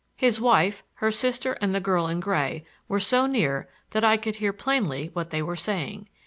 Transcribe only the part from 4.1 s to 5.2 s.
could hear plainly